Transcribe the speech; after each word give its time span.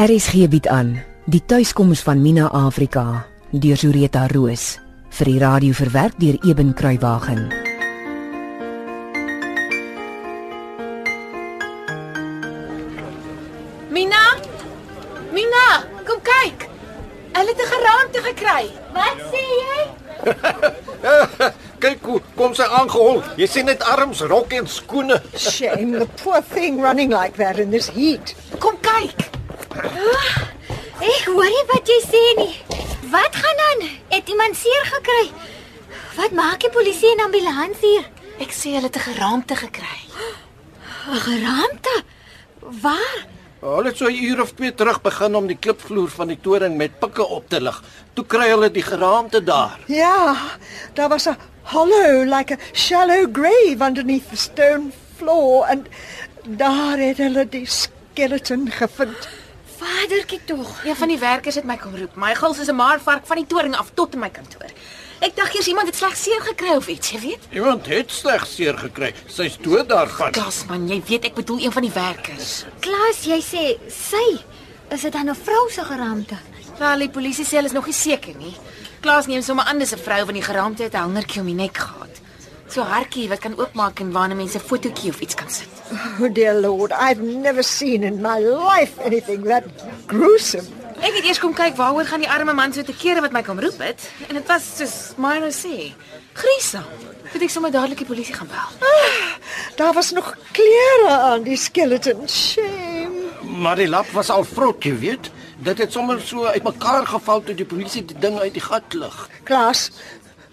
RSG 0.00 0.46
bied 0.48 0.64
aan 0.72 0.94
die 1.28 1.42
tuiskoms 1.44 2.00
van 2.00 2.22
Mina 2.24 2.46
Afrika 2.56 3.26
deur 3.52 3.76
Zureta 3.76 4.22
Roos 4.32 4.78
vir 5.12 5.28
die 5.28 5.40
radio 5.42 5.76
verwerk 5.76 6.14
deur 6.16 6.38
Eben 6.48 6.70
Kruiwagen. 6.72 7.42
Mina? 13.92 14.22
Mina, 15.36 15.66
kom 16.08 16.22
kyk. 16.24 16.64
Hulle 17.36 17.52
het 17.52 17.60
'n 17.60 17.70
geraamte 17.74 18.22
gekry. 18.28 18.64
Wat 18.96 19.20
sê 19.28 19.44
jy? 19.60 19.80
Kyk 21.84 21.98
hoe 22.02 22.22
kom 22.36 22.54
sy 22.54 22.64
aangehol. 22.64 23.20
Jy 23.36 23.46
sien 23.46 23.68
net 23.68 23.82
arms, 23.82 24.20
rok 24.20 24.52
en 24.52 24.66
skoene. 24.66 25.20
Shame, 25.36 25.98
the 25.98 26.08
poor 26.24 26.40
thing 26.40 26.80
running 26.80 27.12
like 27.12 27.36
that 27.36 27.58
in 27.58 27.70
this 27.70 27.90
heat. 27.92 28.34
Kom 28.58 28.80
kyk. 28.80 29.29
Ek 29.70 31.26
hoor 31.30 31.46
nie 31.46 31.66
wat 31.70 31.90
jy 31.90 31.98
sê 32.02 32.22
nie. 32.38 32.54
Wat 33.10 33.36
gaan 33.42 33.60
aan? 33.70 33.84
Het 34.10 34.28
iemand 34.28 34.56
seer 34.58 34.86
gekry? 34.94 35.26
Wat 36.16 36.34
maak 36.36 36.60
die 36.64 36.70
polisie 36.74 37.12
en 37.14 37.24
ambulans 37.26 37.78
hier? 37.82 38.06
Ek 38.42 38.52
sê 38.56 38.74
hulle 38.74 38.88
het 38.90 38.96
'n 38.96 39.06
geraamte 39.10 39.56
gekry. 39.56 39.98
'n 41.08 41.20
Geraamte? 41.26 42.02
Waar? 42.82 43.18
Hulle 43.60 43.88
het 43.88 43.96
so 43.96 44.06
'n 44.08 44.14
uur 44.24 44.40
of 44.40 44.52
twee 44.52 44.74
terug 44.74 45.00
begin 45.02 45.34
om 45.34 45.46
die 45.46 45.56
klipvloer 45.56 46.08
van 46.08 46.28
die 46.28 46.40
toring 46.40 46.76
met 46.76 46.98
pikke 46.98 47.26
op 47.26 47.48
te 47.48 47.60
lig. 47.60 47.82
Toe 48.14 48.24
kry 48.26 48.48
hulle 48.48 48.70
die 48.70 48.82
geraamte 48.82 49.44
daar. 49.44 49.78
Ja, 49.86 50.36
daar 50.94 51.08
was 51.08 51.26
a 51.26 51.36
hollow 51.62 52.24
like 52.24 52.54
a 52.54 52.58
shallow 52.72 53.28
grave 53.32 53.84
underneath 53.84 54.28
the 54.30 54.36
stone 54.36 54.90
floor 55.16 55.64
and 55.66 55.86
daar 56.44 56.98
het 56.98 57.16
hulle 57.16 57.48
die 57.48 57.66
skeleton 57.66 58.70
gevind. 58.70 59.28
Vadertjie 59.80 60.40
tog. 60.44 60.84
Een 60.84 60.96
van 60.96 61.08
die 61.08 61.18
werkers 61.18 61.54
het 61.54 61.64
my 61.64 61.76
kom 61.80 61.96
roep. 61.96 62.16
My 62.20 62.34
gils 62.34 62.58
is 62.58 62.68
'n 62.68 62.76
maarvark 62.76 63.26
van 63.26 63.36
die 63.36 63.46
toring 63.46 63.76
af 63.76 63.90
tot 63.94 64.12
in 64.14 64.20
my 64.20 64.30
kantoor. 64.30 64.70
Ek 65.20 65.36
dink 65.36 65.54
eers 65.54 65.66
iemand 65.66 65.86
het 65.86 65.96
sleg 65.96 66.16
seer 66.16 66.40
gekry 66.40 66.76
of 66.76 66.86
iets, 66.86 67.10
jy 67.10 67.20
weet. 67.20 67.38
Iemand 67.50 67.86
het 67.86 68.10
sleg 68.10 68.46
seer 68.46 68.78
gekry. 68.78 69.14
Sy's 69.26 69.56
dood 69.60 69.88
daarvan. 69.88 70.30
Klas 70.32 70.64
man, 70.68 70.88
jy 70.88 71.02
weet 71.06 71.24
ek 71.24 71.34
bedoel 71.34 71.60
een 71.60 71.72
van 71.72 71.82
die 71.82 71.92
werkers. 71.92 72.64
Klaas, 72.80 73.24
jy 73.24 73.40
sê 73.40 73.78
sy 73.88 74.44
is 74.90 75.00
dit 75.00 75.12
dan 75.12 75.28
'n 75.28 75.34
vrou 75.34 75.70
se 75.70 75.84
geraamte? 75.84 76.36
Wel, 76.78 76.98
die 76.98 77.10
polisie 77.10 77.44
sê 77.44 77.50
hulle 77.56 77.66
is 77.66 77.72
nog 77.72 77.86
nie 77.86 77.94
seker 77.94 78.34
nie. 78.36 78.56
Klaas 79.00 79.26
neem 79.26 79.42
sommer 79.42 79.64
aan 79.64 79.78
dis 79.78 79.92
'n 79.92 79.98
vrou 79.98 80.24
van 80.24 80.34
die 80.34 80.42
geraamte 80.42 80.82
het 80.82 80.94
'n 80.94 80.96
hangertjie 80.96 81.40
om 81.40 81.46
die 81.46 81.54
nek 81.54 81.76
gehad. 81.76 82.19
So 82.70 82.82
'n 82.82 82.86
hartjie 82.86 83.28
wat 83.28 83.40
kan 83.42 83.58
oopmaak 83.58 84.00
en 84.00 84.12
waarna 84.12 84.34
mense 84.34 84.58
'n 84.58 84.68
fotootjie 84.70 85.10
of 85.10 85.20
iets 85.20 85.34
kan 85.34 85.50
sit. 85.50 85.68
Oh 86.20 86.32
dear 86.32 86.54
lord, 86.54 86.92
I've 86.92 87.22
never 87.22 87.62
seen 87.62 88.02
in 88.02 88.20
my 88.20 88.38
life 88.38 88.92
anything 89.04 89.42
that 89.44 89.64
gruesome. 90.06 90.66
Ek 91.00 91.14
het 91.16 91.24
eers 91.24 91.38
kom 91.38 91.54
kyk 91.54 91.76
waaroor 91.76 92.04
gaan 92.04 92.20
die 92.20 92.30
arme 92.30 92.52
man 92.52 92.72
so 92.72 92.82
te 92.82 92.92
kere 92.92 93.20
wat 93.20 93.32
my 93.32 93.42
kom 93.42 93.58
roep 93.60 93.78
het 93.78 94.10
en 94.28 94.34
dit 94.34 94.46
was 94.46 94.62
soos 94.76 95.12
Myro 95.16 95.48
sê. 95.48 95.92
Griesam. 96.32 96.84
Moet 97.32 97.42
ek 97.42 97.50
sommer 97.50 97.70
dadelik 97.70 97.98
die 97.98 98.06
polisie 98.06 98.34
gaan 98.34 98.46
bel. 98.46 98.88
Daar 99.76 99.92
was 99.92 100.10
nog 100.10 100.36
klere 100.52 101.10
aan 101.10 101.42
die 101.42 101.56
skeleton. 101.56 102.28
Shame. 102.28 103.30
Maar 103.42 103.76
die 103.76 103.88
lap 103.88 104.06
was 104.12 104.30
al 104.30 104.44
vrot, 104.44 104.84
jy 104.84 104.98
weet. 104.98 105.30
Dit 105.60 105.78
het 105.78 105.92
sommer 105.92 106.20
so 106.24 106.44
uitmekaar 106.44 107.06
geval 107.06 107.42
toe 107.44 107.54
die 107.54 107.66
polisie 107.68 108.04
die 108.04 108.16
ding 108.18 108.38
uit 108.38 108.52
die 108.52 108.62
gat 108.62 108.94
lig. 108.94 109.28
Klaas, 109.44 109.90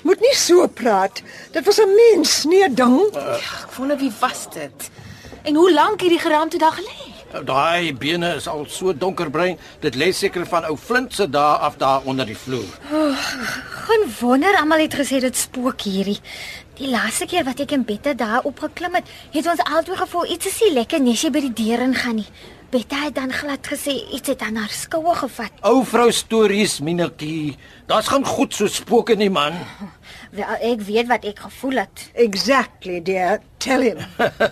moet 0.02 0.20
nie 0.20 0.36
so 0.36 0.68
praat. 0.68 1.22
Dit 1.52 1.66
was 1.66 1.80
'n 1.80 1.96
mens, 1.96 2.44
nie 2.44 2.64
'n 2.64 2.76
ding. 2.76 3.00
Ek 3.16 3.72
wonder 3.78 3.98
wie 3.98 4.12
was 4.20 4.48
dit? 4.54 4.90
En 5.44 5.56
hoe 5.56 5.74
lank 5.74 6.02
het 6.02 6.10
die 6.10 6.20
geraamte 6.20 6.58
daar 6.58 6.76
gelê? 6.80 7.18
Daai 7.46 7.94
bene 7.94 8.36
is 8.36 8.48
al 8.48 8.66
so 8.70 8.94
donkerbruin. 8.98 9.58
Dit 9.80 9.96
lê 9.96 10.12
seker 10.12 10.46
van 10.48 10.66
ou 10.66 10.78
Flint 10.78 11.14
se 11.14 11.30
dae 11.30 11.58
af 11.58 11.76
daar 11.78 12.02
onder 12.04 12.26
die 12.26 12.38
vloer. 12.38 12.72
Geen 13.88 14.06
wonder 14.20 14.56
almal 14.56 14.80
het 14.80 14.96
gesê 14.96 15.20
dit 15.20 15.38
spook 15.38 15.82
hierdie. 15.82 16.20
Die 16.78 16.90
laaste 16.90 17.26
keer 17.26 17.44
wat 17.44 17.60
ek 17.60 17.72
en 17.72 17.86
Bette 17.86 18.16
daar 18.16 18.44
opgeklim 18.46 18.94
het, 19.00 19.08
het 19.34 19.48
ons 19.48 19.64
albei 19.66 19.98
gevoel 19.98 20.32
iets 20.32 20.46
is 20.46 20.60
nie 20.62 20.74
lekker 20.74 21.02
nesie 21.02 21.32
by 21.34 21.40
die 21.40 21.54
deur 21.54 21.82
ingaan 21.82 22.16
nie. 22.16 22.28
Bette 22.70 22.96
het 23.00 23.16
dan 23.16 23.32
glad 23.32 23.68
gesê 23.68 23.94
iets 24.12 24.28
het 24.28 24.42
aan 24.44 24.56
haar 24.60 24.70
skoue 24.70 25.14
gevat. 25.16 25.52
Ou 25.64 25.86
vrou 25.88 26.12
stories, 26.12 26.80
Minetjie. 26.84 27.56
Daar's 27.88 28.10
gaan 28.12 28.26
goed 28.28 28.54
so 28.54 28.68
spooke 28.68 29.16
nie, 29.16 29.30
man. 29.32 29.56
Wel, 30.36 30.58
ek 30.74 30.84
weet 30.84 31.08
wat 31.08 31.24
ek 31.30 31.40
gevoel 31.46 31.80
het. 31.86 32.10
Exactly, 32.14 33.00
dear. 33.00 33.40
Tell 33.64 33.86
him. 33.88 34.04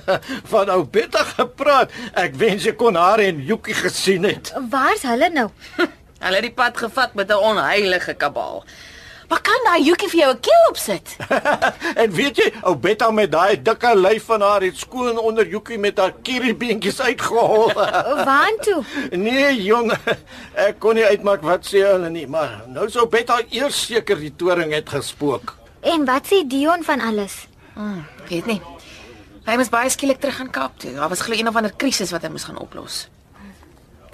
Van 0.54 0.72
ou 0.72 0.86
Betta 0.88 1.26
gepraat. 1.34 1.92
Ek 2.16 2.40
wens 2.40 2.64
ek 2.72 2.80
kon 2.80 2.96
haar 2.96 3.20
en 3.20 3.44
Joekie 3.44 3.76
gesien 3.76 4.24
het. 4.24 4.54
Waar's 4.72 5.04
hulle 5.04 5.30
nou? 5.36 5.50
Hulle 6.26 6.40
het 6.40 6.48
die 6.48 6.56
pad 6.56 6.78
gevat 6.80 7.14
met 7.20 7.30
'n 7.30 7.44
onheilige 7.52 8.16
kabaal. 8.16 8.64
Maar 9.30 9.42
kan 9.42 9.64
daai 9.66 9.84
Jukie 9.84 10.10
vir 10.10 10.20
jou 10.20 10.32
'n 10.34 10.40
keel 10.40 10.66
opsit? 10.70 11.16
en 12.02 12.12
weet 12.12 12.38
jy, 12.38 12.52
ou 12.62 12.76
Betta 12.76 13.12
met 13.12 13.32
daai 13.32 13.62
dikke 13.62 13.96
lyf 13.96 14.26
van 14.26 14.42
haar 14.42 14.62
het 14.62 14.78
skoon 14.78 15.18
onder 15.18 15.48
Joekie 15.48 15.78
met 15.78 15.98
haar 15.98 16.14
kieriebeentjies 16.22 17.02
uitgehol. 17.02 17.74
Waartoe? 18.30 18.84
nee, 19.28 19.64
jong. 19.64 19.92
Ek 20.54 20.80
kon 20.80 20.96
nie 20.96 21.06
uitmaak 21.06 21.42
wat 21.42 21.66
sê 21.66 21.82
hulle 21.86 22.10
nie, 22.10 22.28
maar 22.28 22.64
nou 22.68 22.90
sou 22.90 23.08
Betta 23.08 23.42
eers 23.50 23.86
seker 23.86 24.20
die 24.20 24.34
toring 24.36 24.74
het 24.74 24.90
gespook. 24.90 25.56
En 25.82 26.06
wat 26.06 26.30
sê 26.30 26.46
Dion 26.48 26.84
van 26.84 27.02
alles? 27.02 27.48
Hmm, 27.74 28.06
weet 28.30 28.46
nie. 28.46 28.62
Hy 29.46 29.58
moes 29.58 29.70
baie 29.70 29.90
skielik 29.90 30.18
terug 30.20 30.40
gaan 30.40 30.50
Kaap 30.50 30.80
toe. 30.82 30.94
Daar 30.94 31.10
was 31.10 31.22
glo 31.22 31.38
een 31.38 31.48
of 31.48 31.56
ander 31.56 31.74
krisis 31.74 32.12
wat 32.12 32.24
hy 32.26 32.30
moes 32.34 32.48
gaan 32.48 32.58
oplos. 32.58 33.06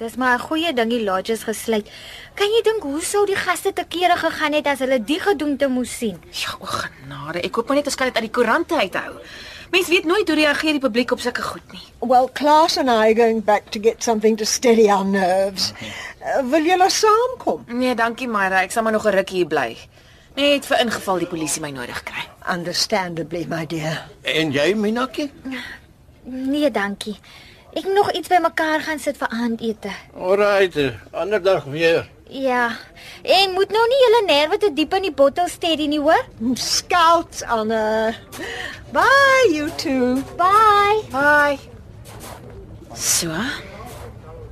Dis 0.01 0.15
maar 0.17 0.33
'n 0.37 0.47
goeie 0.49 0.73
ding 0.73 0.89
die 0.89 1.03
lodges 1.03 1.43
gesluit. 1.43 1.87
Kan 2.33 2.47
jy 2.49 2.61
dink 2.63 2.81
hoe 2.83 3.01
sou 3.01 3.25
die 3.25 3.35
gaste 3.35 3.73
te 3.73 3.85
kere 3.87 4.17
gegaan 4.17 4.53
het 4.53 4.65
as 4.67 4.79
hulle 4.79 5.03
die 5.03 5.19
gedoente 5.19 5.67
moes 5.67 5.97
sien? 5.97 6.17
Ja, 6.31 6.55
o 6.59 6.65
genade. 6.65 7.41
Ek 7.41 7.55
hoop 7.55 7.67
maar 7.67 7.75
net 7.77 7.85
ons 7.85 7.95
kan 7.95 8.07
dit 8.07 8.15
uit 8.15 8.23
die 8.23 8.31
koerante 8.31 8.75
uithou. 8.75 9.13
Mens 9.71 9.87
weet 9.87 10.05
nooit 10.05 10.27
hoe 10.27 10.35
reageer 10.35 10.71
die 10.71 10.79
publiek 10.79 11.11
op 11.11 11.19
sulke 11.19 11.41
goed 11.41 11.71
nie. 11.71 11.83
Well, 11.99 12.29
Klaas 12.33 12.77
and 12.77 12.89
I 12.89 12.91
are 12.91 13.15
going 13.15 13.43
back 13.43 13.69
to 13.71 13.79
get 13.79 14.03
something 14.03 14.37
to 14.37 14.45
steady 14.45 14.89
our 14.89 15.05
nerves. 15.05 15.71
Uh, 16.21 16.49
wil 16.49 16.65
julle 16.65 16.89
saamkom? 16.89 17.63
Nee, 17.67 17.95
dankie 17.95 18.27
Myra. 18.27 18.61
Ek 18.61 18.71
sal 18.71 18.83
maar 18.83 18.91
nog 18.91 19.05
'n 19.05 19.09
rukkie 19.15 19.35
hier 19.37 19.47
bly. 19.47 19.77
Net 20.35 20.65
vir 20.65 20.79
ingeval 20.79 21.17
die 21.17 21.27
polisie 21.27 21.61
my 21.61 21.69
nodig 21.69 22.03
kry. 22.03 22.25
Understandably, 22.53 23.45
my 23.47 23.65
dear. 23.65 24.07
En 24.21 24.51
jy, 24.51 24.73
Minetjie? 24.73 25.31
Nee, 26.23 26.71
dankie. 26.71 27.19
Ek 27.71 27.83
moet 27.83 27.93
nog 27.93 28.11
iets 28.11 28.27
bymekaar 28.27 28.81
gaan 28.81 28.99
sit 28.99 29.17
vir 29.17 29.27
aandete. 29.27 29.91
Alright, 30.17 30.75
eh, 30.75 30.91
ander 31.11 31.41
dag 31.41 31.63
weer. 31.63 32.09
Ja. 32.27 32.75
En 33.23 33.53
moet 33.53 33.71
nou 33.71 33.87
nie 33.87 34.01
julle 34.03 34.23
nerve 34.25 34.57
te 34.57 34.73
diep 34.73 34.93
in 34.93 35.01
die 35.01 35.11
bottel 35.11 35.47
steady 35.47 35.87
nie, 35.87 35.99
hoor? 35.99 36.25
Scouts 36.53 37.43
on 37.43 37.71
a 37.71 38.11
Bye 38.91 39.51
you 39.53 39.69
two. 39.75 40.23
Bye. 40.35 41.01
Bye. 41.11 41.59
So. 42.95 43.31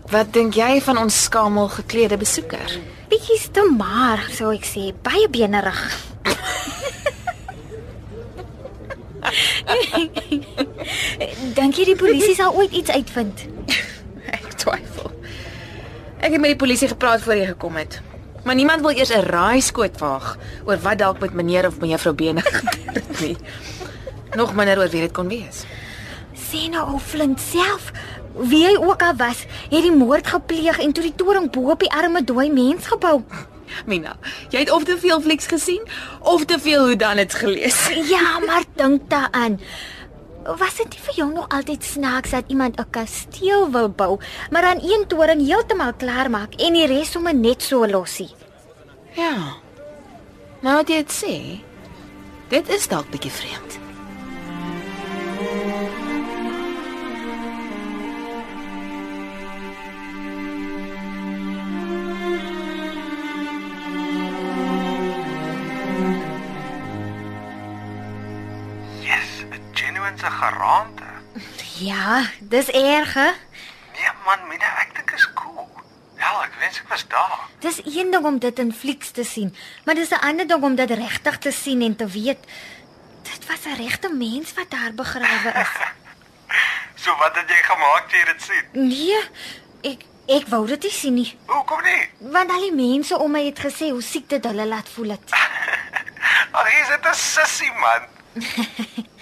Wat 0.10 0.34
dink 0.34 0.56
jy 0.56 0.82
van 0.82 0.98
ons 0.98 1.24
skamel 1.24 1.68
geklede 1.68 2.18
besoeker? 2.18 2.80
Bietjie 3.10 3.52
te 3.52 3.76
maar, 3.78 4.30
sou 4.32 4.54
ek 4.56 4.64
sê, 4.64 4.94
baie 5.04 5.28
benerig. 5.28 6.08
Dink 11.80 11.88
jy 11.88 11.96
die 11.96 12.04
polisie 12.04 12.34
sal 12.36 12.58
ooit 12.60 12.74
iets 12.76 12.92
uitvind? 12.92 13.46
Ek 14.36 14.50
twyfel. 14.60 15.14
Ek 16.20 16.34
het 16.34 16.42
met 16.44 16.52
die 16.52 16.58
polisie 16.60 16.90
gepraat 16.92 17.24
voor 17.24 17.38
jy 17.40 17.46
gekom 17.54 17.78
het. 17.80 18.02
Maar 18.44 18.58
niemand 18.60 18.84
wil 18.84 18.92
eers 18.92 19.14
'n 19.16 19.24
raaiskoot 19.24 19.96
waag 20.04 20.36
oor 20.68 20.76
wat 20.84 21.00
dalk 21.00 21.22
met 21.24 21.32
meneer 21.32 21.70
of 21.72 21.80
mevrou 21.80 22.12
Bene 22.12 22.44
gebeur 22.52 23.00
het 23.00 23.22
nie. 23.24 23.38
Nog 24.36 24.52
minder 24.60 24.76
oor 24.84 24.92
wie 24.92 25.08
dit 25.08 25.16
kon 25.16 25.32
wees. 25.32 25.64
Sê 26.36 26.68
nou 26.68 26.84
ou 26.84 27.00
Flint 27.00 27.40
self, 27.40 27.94
wie 28.36 28.66
hy 28.68 28.76
ook 28.76 29.02
al 29.02 29.16
was, 29.16 29.48
het 29.72 29.80
die 29.82 29.96
moord 29.96 30.28
gepleeg 30.28 30.84
en 30.84 30.92
toe 30.92 31.04
die 31.04 31.16
toring 31.16 31.48
bo 31.48 31.72
op 31.72 31.80
die 31.80 31.92
arme 31.92 32.24
dooi 32.24 32.52
mens 32.52 32.92
gebou. 32.92 33.24
Mina, 33.90 34.18
jy 34.52 34.68
het 34.68 34.72
of 34.72 34.84
te 34.84 34.98
veel 35.00 35.22
flieks 35.22 35.48
gesien 35.48 35.88
of 36.20 36.44
te 36.46 36.60
veel 36.60 36.92
hoe 36.92 37.00
dan 37.00 37.24
het 37.24 37.34
gelees. 37.34 37.88
Ja, 38.12 38.40
maar 38.44 38.68
dink 38.76 39.08
daaraan. 39.08 39.60
Was 40.58 40.80
dit 40.80 40.90
nie 40.90 41.02
vir 41.06 41.16
jou 41.20 41.28
nog 41.30 41.50
altyd 41.54 41.84
snaaks 41.84 42.32
dat 42.34 42.50
iemand 42.50 42.80
'n 42.80 42.90
kasteel 42.90 43.70
wil 43.72 43.90
bou, 43.90 44.20
maar 44.50 44.62
dan 44.62 44.80
een 44.82 45.08
toring 45.08 45.46
heeltemal 45.46 45.94
klaar 45.94 46.30
maak 46.30 46.54
en 46.56 46.74
die 46.74 46.88
res 46.88 47.12
sommer 47.12 47.36
net 47.36 47.62
so 47.62 47.88
losie? 47.88 48.30
Ja. 49.14 49.54
Nou 50.62 50.76
wat 50.76 50.90
jy 50.90 50.96
dit 50.96 51.12
sê, 51.12 51.62
dit 52.50 52.70
is 52.70 52.88
dalk 52.88 53.10
bietjie 53.10 53.32
vreemd. 53.32 53.80
Se 70.20 70.30
geraamte. 70.32 71.04
Ja, 71.80 72.24
dis 72.42 72.68
erg, 72.70 73.14
hè? 73.14 73.30
Nee 73.94 74.12
man, 74.26 74.48
Mina, 74.48 74.70
ek 74.82 74.96
dink 74.96 75.12
is 75.16 75.28
cool. 75.34 75.68
Ja, 76.20 76.48
Mense 76.60 76.82
was 76.90 77.06
daar. 77.08 77.40
Dis 77.60 77.80
een 77.86 78.12
ding 78.12 78.26
om 78.26 78.40
dit 78.40 78.60
in 78.60 78.74
flieks 78.74 79.12
te 79.12 79.24
sien, 79.24 79.56
maar 79.86 79.96
dis 79.96 80.10
'n 80.12 80.20
ander 80.30 80.48
ding 80.48 80.64
om 80.64 80.76
dit 80.76 80.90
regtig 80.92 81.38
te 81.38 81.52
sien 81.52 81.82
en 81.82 81.96
te 81.96 82.08
weet 82.08 82.38
dit 83.24 83.48
was 83.48 83.66
'n 83.66 83.76
regte 83.76 84.10
mens 84.14 84.54
wat 84.54 84.70
daar 84.70 84.94
begrawe 84.94 85.52
is. 85.62 85.74
So 87.04 87.16
wat 87.18 87.36
het 87.36 87.50
jy 87.50 87.62
gemaak 87.64 88.10
toe 88.10 88.18
jy 88.20 88.26
dit 88.26 88.42
sien? 88.42 88.66
Nee, 88.72 89.22
ek 89.82 90.02
ek 90.28 90.48
wou 90.48 90.66
dit 90.68 90.84
nie 90.84 90.92
sien 90.92 91.14
nie, 91.14 91.38
Hoekom 91.46 91.82
nie? 91.84 92.10
want 92.20 92.52
al 92.52 92.60
die 92.60 92.74
mense 92.76 93.18
om 93.18 93.32
my 93.32 93.46
het 93.46 93.60
gesê 93.60 93.90
hoe 93.92 94.02
siek 94.02 94.30
dit 94.30 94.44
hulle 94.46 94.66
laat 94.66 94.90
voel 94.90 95.10
het. 95.10 95.32
Ag, 96.52 96.68
jy's 96.72 96.90
net 96.90 97.06
'n 97.06 97.14
sissie 97.14 97.72
man. 97.72 98.04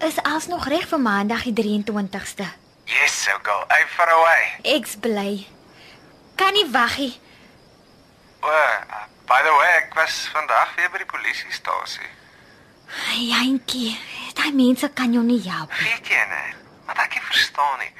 Is 0.00 0.16
alsnog 0.22 0.64
reg 0.64 0.86
vir 0.88 1.00
Maandag 1.00 1.42
die 1.44 1.52
23ste. 1.52 2.46
Yes, 2.88 3.12
so 3.22 3.34
go. 3.42 3.56
Hey, 3.68 3.84
far 3.86 4.08
away. 4.08 4.44
Ek's 4.62 4.94
bly. 4.96 5.46
Kan 6.40 6.54
nie 6.56 6.64
wag 6.72 6.96
nie. 6.98 7.12
O, 8.40 8.48
uh, 8.48 9.02
by 9.28 9.42
the 9.44 9.52
way, 9.58 9.68
ek 9.82 9.92
was 9.98 10.22
vandag 10.32 10.72
weer 10.78 10.88
by 10.94 11.02
die 11.02 11.08
polisiestasie. 11.10 12.08
Jantjie, 13.28 13.92
daai 14.40 14.56
mense 14.56 14.88
kan 14.96 15.12
jou 15.12 15.20
nie 15.26 15.42
help. 15.44 15.76
Weet 15.82 16.08
jy 16.08 16.22
nee? 16.32 16.54
Wat 16.88 17.04
ek 17.04 17.18
nie 17.18 17.26
verstaan 17.28 17.76
nie. 17.84 17.92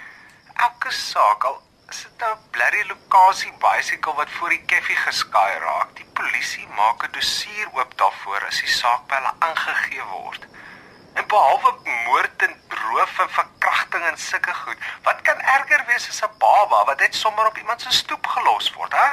Elke 0.56 0.94
saak 0.97 1.44
al 1.50 1.61
is 1.93 2.00
dit 2.06 2.25
nou 2.25 2.32
'n 2.32 2.49
blerrie 2.56 2.87
lokasie 2.88 3.52
bicycle 3.61 4.17
wat 4.17 4.32
voor 4.38 4.56
die 4.56 4.64
koffie 4.73 4.97
geskaai 5.05 5.58
raak. 5.69 5.93
Die 6.00 6.08
polisie 6.17 6.67
maak 6.81 7.05
'n 7.05 7.12
dossier 7.12 7.69
oop 7.76 7.93
daarvoor 8.00 8.47
as 8.49 8.64
die 8.64 8.73
saak 8.81 9.05
by 9.06 9.20
hulle 9.20 9.35
aangegee 9.38 10.05
word. 10.17 10.49
En 11.21 11.27
behalwe 11.27 11.73
moord 12.05 12.43
en 12.43 12.55
roof 12.69 13.19
en 13.19 13.31
verkrachting 13.31 14.05
en 14.05 14.19
sulke 14.19 14.55
goed, 14.55 14.77
wat 15.03 15.19
kan 15.23 15.41
erger 15.41 15.83
wees 15.87 16.09
as 16.09 16.23
'n 16.25 16.39
baba 16.39 16.85
wat 16.85 16.99
net 16.99 17.15
sommer 17.15 17.47
op 17.47 17.59
iemand 17.59 17.83
se 17.83 17.91
stoep 17.91 18.27
gelos 18.27 18.73
word, 18.73 18.93
hè? 18.93 19.09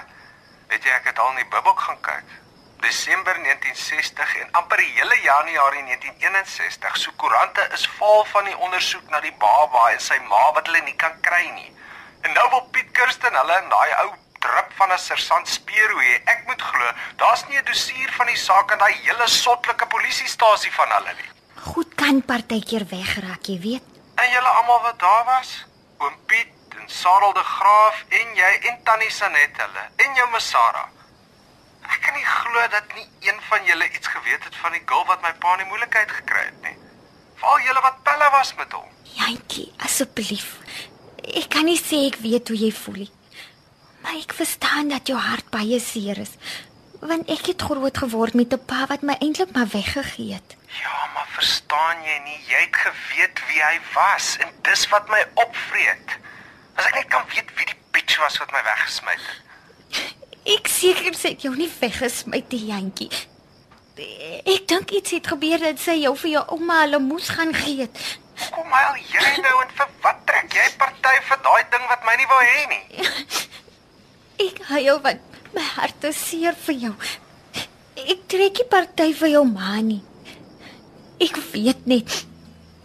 Weet 0.67 0.83
jy 0.83 0.91
ek 0.91 1.05
het 1.09 1.19
al 1.19 1.29
in 1.29 1.35
die 1.35 1.51
Bybel 1.55 1.75
gaan 1.75 1.99
kyk. 2.01 2.29
Desember 2.79 3.35
1960 3.41 4.35
en 4.35 4.51
amper 4.51 4.77
die 4.77 4.93
hele 4.99 5.21
Januarie 5.21 5.83
1961. 5.83 6.97
So 6.97 7.11
koerante 7.15 7.69
is 7.73 7.87
vol 7.99 8.25
van 8.25 8.43
die 8.43 8.57
ondersoek 8.57 9.09
na 9.09 9.19
die 9.19 9.35
baba 9.43 9.91
en 9.91 9.99
sy 9.99 10.19
ma 10.19 10.51
wat 10.51 10.65
hulle 10.67 10.81
nie 10.81 10.95
kan 10.95 11.21
kry 11.21 11.49
nie. 11.49 11.71
En 12.21 12.33
nou 12.33 12.49
wil 12.49 12.61
Piet 12.61 12.91
Kirsten 12.91 13.35
hulle 13.35 13.61
in 13.63 13.69
daai 13.69 13.93
ou 14.03 14.13
drip 14.39 14.71
van 14.79 14.91
'n 14.91 14.97
sersant 14.97 15.47
Speero 15.47 15.99
hê. 15.99 16.21
Ek 16.25 16.45
moet 16.45 16.61
glo, 16.61 16.91
daar's 17.15 17.47
nie 17.47 17.57
'n 17.57 17.65
dossier 17.65 18.11
van 18.11 18.27
die 18.27 18.43
saak 18.47 18.71
in 18.71 18.77
daai 18.77 18.93
hele 18.93 19.27
sotlike 19.27 19.85
polisiestasie 19.85 20.73
van 20.73 20.91
hulle 20.91 21.13
nie. 21.13 21.36
Kan 22.07 22.21
partykeer 22.23 22.85
wegraak, 22.87 23.49
jy 23.51 23.57
weet. 23.59 23.87
En 24.15 24.29
julle 24.31 24.51
almal 24.59 24.77
wat 24.85 24.99
daar 24.99 25.25
was, 25.27 25.49
oom 25.99 26.13
Piet 26.31 26.77
en 26.79 26.85
Sarel 26.87 27.33
de 27.35 27.43
Graaf 27.43 27.97
en 28.19 28.29
jy 28.37 28.51
en 28.69 28.77
Tannie 28.87 29.09
Sanet 29.11 29.59
hulle 29.59 29.83
en 30.05 30.15
jou 30.15 30.27
Masara. 30.31 30.85
Ek 31.83 31.99
kan 32.05 32.15
nie 32.15 32.23
glo 32.23 32.63
dat 32.71 32.95
nie 32.95 33.03
een 33.27 33.41
van 33.49 33.67
julle 33.67 33.89
iets 33.91 34.07
geweet 34.13 34.47
het 34.47 34.55
van 34.61 34.77
die 34.77 34.81
girl 34.85 35.03
wat 35.11 35.25
my 35.25 35.33
pa 35.41 35.57
in 35.57 35.65
die 35.65 35.67
moeilikheid 35.73 36.13
gekry 36.21 36.45
het 36.45 36.63
nie. 36.69 36.77
Veral 37.41 37.59
julle 37.67 37.83
wat 37.89 37.99
pelle 38.07 38.31
was 38.37 38.53
met 38.61 38.77
hom. 38.79 38.87
Jantjie, 39.17 39.67
asseblief. 39.89 40.49
Ek 41.27 41.51
kan 41.57 41.67
nie 41.67 41.79
sê 41.81 42.05
ek 42.07 42.21
weet 42.23 42.53
hoe 42.53 42.61
jy 42.63 42.71
voel 42.85 43.01
nie. 43.03 43.11
Maar 44.05 44.21
ek 44.23 44.37
verstaan 44.39 44.95
dat 44.95 45.11
jou 45.11 45.19
hart 45.19 45.51
baie 45.51 45.83
seer 45.83 46.23
is. 46.23 46.39
Want 47.03 47.27
ek 47.35 47.51
het 47.51 47.67
groot 47.67 48.03
geword 48.05 48.33
met 48.33 48.55
'n 48.55 48.63
pa 48.63 48.87
wat 48.87 49.03
my 49.03 49.19
eintlik 49.19 49.51
maar 49.51 49.67
weggegee 49.75 50.39
het. 50.39 50.55
Ja, 50.71 50.95
maar 51.13 51.26
verstaan 51.37 52.01
jy 52.05 52.17
nie? 52.25 52.37
Jy 52.49 52.61
het 52.65 52.77
geweet 52.81 53.41
wie 53.49 53.61
hy 53.61 53.77
was 53.93 54.35
en 54.41 54.51
dis 54.65 54.85
wat 54.93 55.09
my 55.13 55.21
opvreet. 55.37 56.17
As 56.77 56.87
ek 56.89 56.95
net 56.99 57.09
kan 57.13 57.25
weet 57.33 57.51
wie 57.57 57.67
die 57.69 57.79
bitch 57.95 58.17
was 58.21 58.37
wat 58.41 58.53
my 58.55 58.63
weggesmy 58.65 59.15
het. 59.17 60.05
Ek 60.57 60.69
seker 60.71 61.17
sê 61.17 61.33
jou 61.41 61.53
nie 61.57 61.69
weggesmy 61.79 62.41
te 62.49 62.59
jantjie. 62.69 63.11
Ek 63.97 64.67
dink 64.69 64.93
iets 64.93 65.15
het 65.17 65.29
gebeur 65.29 65.61
dat 65.61 65.81
sy 65.81 65.97
jou 66.03 66.13
vir 66.21 66.33
jou 66.37 66.43
ouma 66.55 66.81
hulle 66.83 67.01
moes 67.03 67.29
gaan 67.33 67.53
gee. 67.57 67.87
Kom 68.53 68.67
maar 68.69 68.97
jy 69.01 69.31
nou 69.41 69.55
en 69.63 69.71
vir 69.79 69.93
wat 70.03 70.19
trek 70.29 70.53
jy 70.53 70.67
party 70.81 71.15
vir 71.29 71.41
daai 71.45 71.63
ding 71.73 71.87
wat 71.89 72.05
my 72.05 72.17
nie 72.19 72.29
wou 72.29 72.41
hê 72.45 72.65
nie? 72.73 72.83
Ek 74.47 74.61
huil 74.69 75.01
want 75.05 75.39
my 75.55 75.65
hart 75.73 76.05
is 76.09 76.19
seer 76.29 76.57
vir 76.67 76.83
jou. 76.85 76.93
Ek 77.97 78.27
trek 78.29 78.61
nie 78.61 78.69
party 78.69 79.09
vir 79.17 79.33
jou 79.33 79.47
ma 79.49 79.79
nie. 79.81 80.03
Ek 81.17 81.33
weet 81.51 81.85
net 81.89 82.25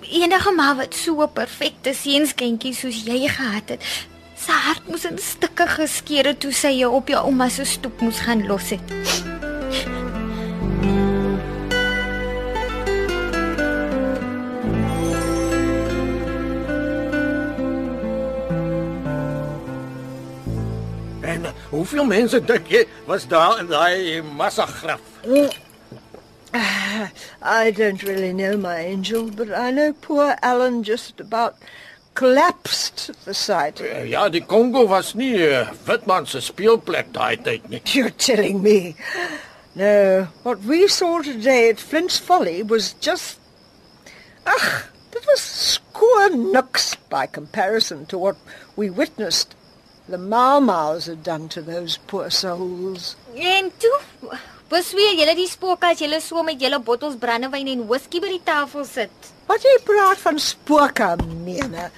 enige 0.08 0.52
ma 0.56 0.72
wat 0.76 0.94
so 0.96 1.20
'n 1.22 1.32
perfekte 1.32 1.92
seunskenkie 1.94 2.72
soos 2.74 3.04
jy 3.04 3.28
gehad 3.28 3.68
het, 3.68 3.82
sy 4.36 4.52
hart 4.52 4.88
moes 4.88 5.04
in 5.04 5.18
stukke 5.18 5.66
geskeur 5.66 6.24
het 6.24 6.40
toe 6.40 6.52
sy 6.52 6.72
jou 6.80 6.92
op 6.92 7.08
jou 7.08 7.20
ouma 7.24 7.48
se 7.48 7.64
stoep 7.64 8.00
moes 8.00 8.20
gaan 8.20 8.46
los 8.46 8.70
het. 8.70 8.80
En 21.20 21.44
hoeveel 21.70 22.04
mense 22.04 22.44
dink 22.44 22.66
jy 22.68 22.86
was 23.06 23.28
daar 23.28 23.58
in 23.60 23.66
daai 23.66 24.22
massagraf? 24.22 25.00
I 27.42 27.70
don't 27.70 28.02
really 28.02 28.32
know, 28.32 28.56
my 28.56 28.78
angel, 28.78 29.30
but 29.30 29.52
I 29.52 29.70
know 29.70 29.92
poor 29.92 30.36
Alan 30.42 30.82
just 30.82 31.20
about 31.20 31.56
collapsed 32.14 33.10
at 33.10 33.24
the 33.24 33.34
sight. 33.34 33.80
Uh, 33.80 34.02
ja, 34.02 34.28
die 34.28 34.40
Kongo 34.40 34.84
was 34.86 35.14
nie 35.14 35.48
uh, 35.48 35.72
Witman 35.86 36.26
se 36.26 36.42
speelplek 36.44 37.12
daai 37.12 37.36
tyd 37.36 37.68
nie. 37.70 37.80
You're 37.94 38.10
telling 38.10 38.62
me. 38.62 38.94
No, 39.74 40.28
what 40.42 40.60
we 40.60 40.86
saw 40.88 41.22
today 41.22 41.70
at 41.70 41.80
Flint's 41.80 42.18
Folly 42.18 42.62
was 42.62 42.92
just. 42.94 43.38
Ugh, 44.46 44.84
that 45.12 45.26
was 45.26 45.40
square 45.40 46.36
nooks 46.36 46.94
by 47.08 47.26
comparison 47.26 48.06
to 48.06 48.18
what 48.18 48.36
we 48.76 48.90
witnessed. 48.90 49.54
The 50.08 50.18
Mau 50.18 50.58
Mau's 50.58 51.06
had 51.06 51.22
done 51.22 51.48
to 51.50 51.62
those 51.62 51.96
poor 52.08 52.28
souls. 52.28 53.16
En 53.36 53.70
toe 53.78 54.36
besweer 54.72 55.18
julle 55.18 55.34
die 55.36 55.48
spook 55.50 55.82
as 55.84 56.00
julle 56.00 56.18
so 56.24 56.42
met 56.46 56.60
julle 56.64 56.78
bottels 56.80 57.18
brandewyn 57.20 57.68
en 57.74 57.84
whisky 57.90 58.22
by 58.24 58.30
die 58.32 58.44
tafel 58.46 58.86
sit. 58.88 59.32
Wat 59.48 59.64
jy 59.66 59.74
praat 59.84 60.20
van 60.22 60.38
spooke, 60.40 61.08
mene. 61.44 61.90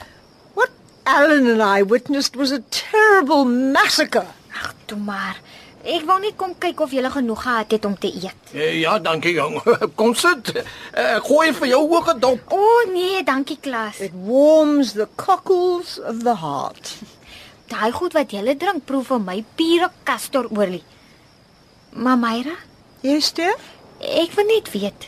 What 0.59 0.73
Alan 1.07 1.47
and 1.53 1.63
I 1.63 1.85
witnessed 1.87 2.35
was 2.41 2.51
a 2.51 2.59
terrible 2.75 3.45
massacre. 3.47 4.27
Ag, 4.59 4.73
toe 4.91 4.99
maar. 4.99 5.39
Ek 5.85 6.07
wou 6.09 6.17
net 6.19 6.35
kom 6.41 6.55
kyk 6.59 6.81
of 6.81 6.95
julle 6.97 7.13
genoeg 7.13 7.43
gehad 7.45 7.75
het 7.77 7.87
om 7.87 7.95
te 8.01 8.09
eet. 8.09 8.51
Uh, 8.55 8.71
ja, 8.81 8.97
dankie 9.05 9.35
jong. 9.37 9.59
Kom 10.01 10.15
sit. 10.17 10.51
Uh, 10.57 11.19
gooi 11.27 11.53
vir 11.59 11.69
jou 11.75 11.83
ook 11.93 12.09
'n 12.15 12.23
dop. 12.23 12.55
O 12.57 12.59
oh, 12.59 12.81
nee, 12.91 13.21
dankie 13.23 13.59
Klas. 13.61 14.01
It 14.01 14.17
warms 14.17 14.95
the 14.97 15.07
cockles 15.15 16.01
of 16.01 16.25
the 16.25 16.35
heart. 16.41 16.97
Daai 17.75 17.93
goed 17.93 18.17
wat 18.17 18.33
julle 18.33 18.57
drink 18.57 18.89
proef 18.89 19.13
vir 19.13 19.21
my 19.21 19.45
pure 19.55 19.91
kastorolie. 20.09 20.83
Myra, 21.95 22.57
Yes, 23.03 23.33
dear? 23.33 23.55
ek 24.01 24.33
wil 24.35 24.49
net 24.51 24.71
weet. 24.75 25.07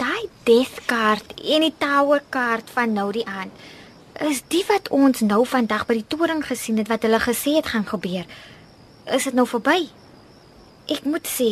Daai 0.00 0.28
death 0.48 0.78
kaart 0.88 1.34
en 1.44 1.60
die 1.66 1.74
tower 1.78 2.22
kaart 2.32 2.70
van 2.72 2.94
nou 2.96 3.10
die 3.12 3.26
aan. 3.28 3.50
Is 4.24 4.40
die 4.48 4.62
wat 4.68 4.88
ons 4.88 5.20
nou 5.20 5.42
vandag 5.46 5.84
by 5.86 5.98
die 5.98 6.06
toring 6.08 6.40
gesien 6.46 6.80
het 6.80 6.88
wat 6.88 7.04
hulle 7.04 7.20
gesê 7.20 7.58
het 7.58 7.68
gaan 7.74 7.84
gebeur? 7.84 8.24
Is 9.12 9.28
dit 9.28 9.36
nou 9.36 9.44
verby? 9.48 9.90
Ek 10.88 11.04
moet 11.04 11.28
sê, 11.28 11.50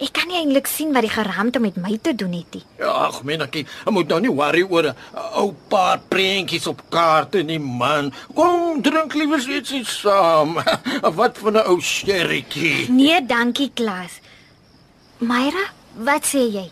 ek 0.00 0.12
kan 0.12 0.28
nie 0.28 0.38
eintlik 0.40 0.66
sien 0.66 0.92
wat 0.92 1.06
die 1.06 1.12
geraamte 1.12 1.60
met 1.62 1.76
my 1.76 1.98
te 2.02 2.14
doen 2.14 2.32
het 2.32 2.54
nie. 2.54 2.62
Ja, 2.78 2.90
ag 3.06 3.22
menetjie, 3.22 3.66
jy 3.86 3.92
moet 3.92 4.08
nou 4.08 4.20
nie 4.20 4.34
worry 4.34 4.62
oor 4.62 4.90
'n 4.90 4.94
ou 5.42 5.54
paar 5.68 6.00
prentjies 6.08 6.66
op 6.66 6.82
kaarte 6.90 7.42
nie, 7.42 7.58
man. 7.58 8.12
Kom 8.34 8.82
drink 8.82 9.14
liewer 9.14 9.38
ietsie 9.38 9.84
saam. 9.84 10.58
Wat 11.20 11.38
van 11.38 11.56
'n 11.56 11.66
ou 11.66 11.80
sherrytjie. 11.80 12.90
Nee, 12.90 13.26
dankie 13.26 13.70
Klas. 13.74 14.20
Myra, 15.18 15.70
wat 15.96 16.26
sê 16.28 16.42
jy? 16.52 16.66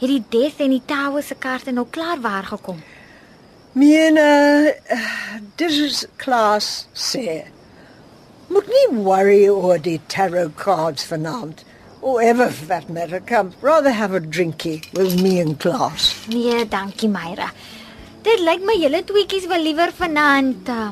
Het 0.00 0.08
die 0.08 0.24
death 0.32 0.58
en 0.64 0.72
die 0.74 0.82
tower 0.86 1.22
se 1.22 1.36
kaarte 1.38 1.70
nou 1.70 1.84
klaar 1.86 2.18
waar 2.20 2.48
gekom? 2.48 2.80
Mene, 3.78 4.74
dis 5.54 5.76
is 5.78 5.98
klas 6.18 6.88
sê. 6.98 7.44
Moet 8.50 8.66
nie 8.66 8.86
worry 9.04 9.44
oor 9.48 9.78
die 9.78 10.00
tarot 10.10 10.56
cards 10.58 11.04
vanaand. 11.06 11.62
Or 12.02 12.22
ever 12.22 12.48
for 12.48 12.64
that 12.66 12.88
matter, 12.88 13.20
come. 13.20 13.52
Rather 13.60 13.90
have 13.90 14.14
a 14.14 14.20
drinky 14.20 14.80
with 14.94 15.20
me 15.20 15.38
and 15.40 15.60
class. 15.60 16.16
Nee, 16.28 16.64
dankie 16.64 17.08
Myra. 17.08 17.50
Dit 18.24 18.40
lyk 18.40 18.64
my 18.64 18.76
julle 18.80 19.02
tweetjies 19.04 19.46
wil 19.48 19.62
liewer 19.64 19.92
vanaand 19.96 20.68
uh, 20.72 20.90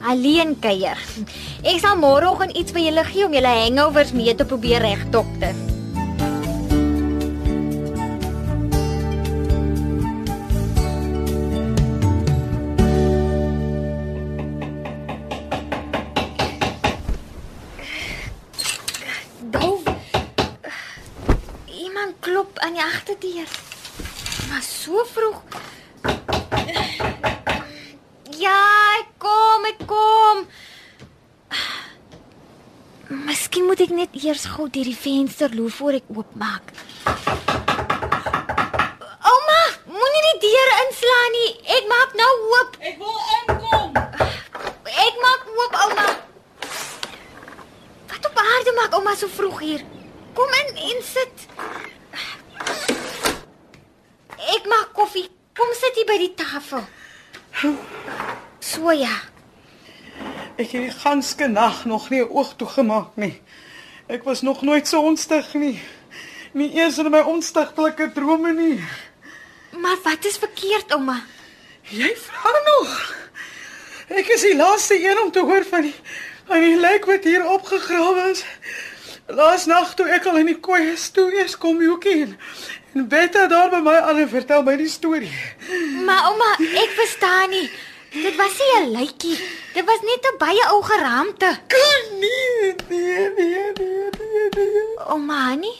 alleen 0.00 0.56
kuier. 0.60 1.00
Ek 1.68 1.80
sal 1.84 2.00
môreoggend 2.00 2.56
iets 2.56 2.72
vir 2.72 2.88
julle 2.88 3.04
gee 3.12 3.28
om 3.28 3.36
julle 3.36 3.56
hangovers 3.62 4.16
mee 4.16 4.34
te 4.36 4.48
probeer 4.48 4.84
regdokter. 4.84 5.75
Klop 22.86 23.08
aan 23.08 23.16
die 23.16 23.46
agterdeur. 23.46 23.48
Maar 24.48 24.62
so 24.62 25.04
vroeg. 25.04 25.42
Ja, 28.38 28.98
ek 28.98 29.08
kom, 29.18 29.64
ek 29.64 29.86
kom. 29.86 30.46
Miskien 33.08 33.66
moet 33.66 33.80
ek 33.80 33.90
net 33.90 34.14
eers 34.22 34.44
gou 34.44 34.68
deur 34.70 34.84
die 34.84 34.96
venster 34.96 35.54
loop 35.54 35.72
voor 35.78 35.98
ek 35.98 36.10
oopmaak. 36.14 36.72
Ouma, 39.26 39.62
moenie 39.86 40.24
die 40.26 40.40
deur 40.46 40.72
inslaan 40.84 41.36
nie. 41.38 41.52
Ek 41.78 41.90
maak 41.90 42.14
nou 42.18 42.32
oop. 42.52 42.78
Ek 42.80 42.98
wil 42.98 43.18
inkom. 43.38 43.96
Ek 44.86 45.20
maak 45.22 45.50
oop, 45.56 45.78
ouma. 45.86 46.08
Wat 48.10 48.30
op 48.30 48.42
aarde 48.42 48.76
maak 48.80 48.98
ouma 48.98 49.14
so 49.16 49.30
vroeg 49.30 49.60
hier? 49.60 49.86
Kom 50.36 50.58
in 50.62 50.76
en 50.90 51.02
sit. 51.02 51.55
Ek 54.66 54.72
maak 54.72 54.94
koffie. 54.98 55.28
Kom 55.54 55.68
sit 55.78 55.94
hier 55.94 56.06
by 56.08 56.16
die 56.18 56.32
tafel. 56.34 56.80
So 58.58 58.90
ja. 58.90 59.12
Ek 60.58 60.72
het 60.72 60.88
die 60.88 60.90
ganske 60.90 61.46
nag 61.46 61.84
nog 61.86 62.08
nie 62.10 62.24
'n 62.24 62.32
oog 62.34 62.56
toegemaak 62.58 63.14
nie. 63.14 63.42
Ek 64.08 64.24
was 64.24 64.42
nog 64.42 64.62
nooit 64.62 64.88
so 64.88 64.98
onstig 65.06 65.54
nie. 65.54 65.78
Nie 66.52 66.74
eers 66.74 66.98
in 66.98 67.10
my 67.10 67.20
onstigtelike 67.20 68.10
drome 68.12 68.52
nie. 68.52 68.82
Maar 69.70 69.98
wat 70.02 70.24
is 70.24 70.36
verkeerd, 70.36 70.92
ouma? 70.92 71.22
Jy 71.82 72.16
vra 72.16 72.52
nog. 72.66 73.14
Ek 74.08 74.26
is 74.26 74.40
die 74.40 74.56
laaste 74.56 74.98
een 74.98 75.18
om 75.18 75.30
te 75.30 75.40
hoor 75.40 75.64
van 75.64 75.82
die 75.82 75.94
van 76.46 76.60
die 76.60 76.80
lijk 76.80 77.04
wat 77.04 77.24
hier 77.24 77.46
opgegrawe 77.46 78.30
is. 78.30 78.44
Laas 79.26 79.66
nag 79.66 79.94
toe 79.94 80.08
ek 80.08 80.26
al 80.26 80.36
in 80.36 80.46
die 80.46 80.60
kooi 80.60 80.90
is, 80.90 81.10
toe 81.10 81.32
eers 81.34 81.56
kom 81.58 81.82
Jokie 81.82 82.22
en, 82.22 82.38
en 82.96 83.08
Betta 83.08 83.46
daar 83.46 83.68
by 83.70 83.80
my 83.84 83.96
aan 84.08 84.18
en 84.22 84.28
vertel 84.28 84.62
my 84.64 84.76
die 84.80 84.88
storie. 84.88 85.32
Maar 86.06 86.30
ouma, 86.30 86.48
ek 86.80 86.94
verstaan 86.96 87.52
nie. 87.52 87.68
Dit 88.16 88.36
was 88.40 88.56
nie 88.58 88.72
'n 88.80 88.90
lykie. 88.96 89.38
Dit 89.74 89.84
was 89.84 90.00
net 90.00 90.24
'n 90.32 90.38
baie 90.38 90.64
ou 90.72 90.82
geraamte. 90.82 91.50
Kan 91.74 92.04
nie, 92.20 92.74
nee, 92.88 93.28
nee, 93.36 93.70
nee, 93.78 94.08
nee, 94.18 94.48
nee. 94.56 95.04
Ouma, 95.08 95.54
nie? 95.54 95.76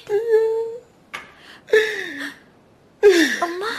Ouma. 3.41 3.73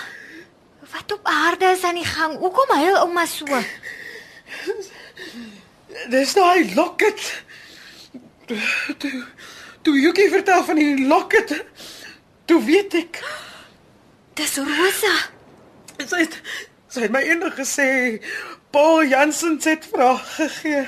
Wat 0.92 1.12
op 1.12 1.20
aarde 1.24 1.66
is 1.66 1.84
aan 1.84 1.96
die 1.96 2.06
gang? 2.06 2.38
Hoekom 2.38 2.78
huil 2.78 2.98
ouma 2.98 3.26
so? 3.26 3.46
Dis 6.10 6.34
daai 6.34 6.74
locket. 6.76 7.44
Toe 8.98 9.26
toe 9.82 10.00
Jokie 10.00 10.30
vertel 10.30 10.64
van 10.64 10.76
die 10.76 11.08
locket, 11.08 11.64
toe 12.48 12.60
weet 12.64 12.96
ek. 12.98 13.22
Dis 14.40 14.58
Rosa. 14.58 15.14
Sy 15.98 16.24
het 16.24 16.36
sy 16.88 17.04
het 17.06 17.14
my 17.14 17.22
eendag 17.28 17.58
gesê 17.60 17.88
Paul 18.72 19.04
Jansen 19.10 19.58
het 19.64 19.88
vrae 19.92 20.18
gegee. 20.38 20.84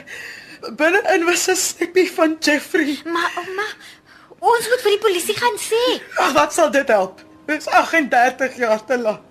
Binne-in 0.79 1.25
was 1.27 1.47
'n 1.49 1.55
snippie 1.55 2.09
van 2.11 2.37
Jeffrey. 2.39 2.99
Maar 3.05 3.31
ouma, 3.41 3.67
ons 4.39 4.69
moet 4.69 4.81
vir 4.83 4.91
die 4.91 5.03
polisie 5.07 5.35
gaan 5.35 5.57
sê. 5.57 5.83
Ag, 6.17 6.33
wat 6.33 6.53
sal 6.53 6.71
dit 6.71 6.87
help? 6.87 7.23
Dis 7.47 7.67
38 7.67 8.57
jaar 8.57 8.85
te 8.85 8.97
laat. 8.97 9.25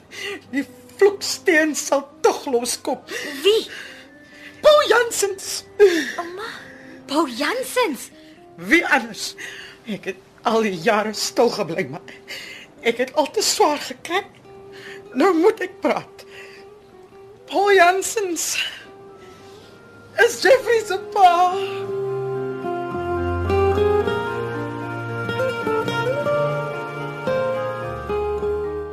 Die 0.50 0.66
vloeksteen 0.96 1.74
sal 1.76 2.08
tog 2.20 2.46
loskop. 2.46 3.10
Wie? 3.42 3.70
Paul 4.60 4.88
Jansen. 4.88 5.36
Ouma. 6.16 6.48
Paul 7.06 7.28
Jansens. 7.28 8.10
Wie 8.56 8.86
anders? 8.86 9.34
Ek 9.88 10.10
het 10.10 10.16
al 10.42 10.62
die 10.62 10.76
jare 10.82 11.12
stil 11.12 11.50
gebly, 11.50 11.86
maar 11.90 12.14
ek 12.86 13.02
het 13.02 13.14
al 13.14 13.30
te 13.30 13.42
swaar 13.42 13.80
gekry. 13.82 14.24
Nou 15.14 15.32
moet 15.34 15.60
ek 15.64 15.80
praat. 15.80 16.24
Paul 17.48 17.72
Jansens 17.72 18.58
is 20.24 20.40
Jeffrey 20.42 20.82
se 20.84 20.98
pa. 21.14 21.32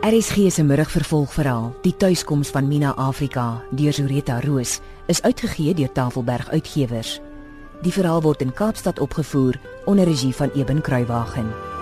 RSG 0.06 0.52
se 0.54 0.64
middagvervolgverhaal, 0.64 1.74
Die 1.82 1.96
tuiskoms 1.98 2.50
van 2.54 2.68
Mina 2.68 2.94
Afrika 2.94 3.64
deur 3.72 3.94
Zureta 3.94 4.40
Roos, 4.40 4.80
is 5.08 5.22
uitgegee 5.22 5.74
deur 5.74 5.92
Tafelberg 5.92 6.50
Uitgewers. 6.50 7.20
Die 7.82 7.92
verhaal 7.92 8.24
word 8.24 8.42
in 8.42 8.54
Kaapstad 8.54 9.00
opgevoer 9.00 9.60
onder 9.86 10.06
regie 10.06 10.36
van 10.36 10.52
Eben 10.56 10.82
Kruiwagen. 10.82 11.75